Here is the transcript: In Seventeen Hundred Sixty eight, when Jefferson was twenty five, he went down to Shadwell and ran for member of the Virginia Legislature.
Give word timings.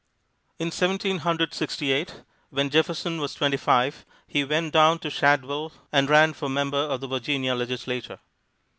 In 0.57 0.71
Seventeen 0.71 1.19
Hundred 1.19 1.53
Sixty 1.53 1.91
eight, 1.91 2.23
when 2.49 2.71
Jefferson 2.71 3.21
was 3.21 3.35
twenty 3.35 3.55
five, 3.57 4.03
he 4.25 4.43
went 4.43 4.73
down 4.73 4.97
to 4.97 5.11
Shadwell 5.11 5.71
and 5.91 6.09
ran 6.09 6.33
for 6.33 6.49
member 6.49 6.79
of 6.79 7.01
the 7.01 7.07
Virginia 7.07 7.53
Legislature. 7.53 8.17